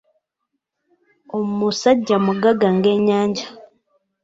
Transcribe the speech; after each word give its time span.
Omusajja 1.37 2.15
mugagga 2.25 2.67
ng'ennyanja. 2.77 3.45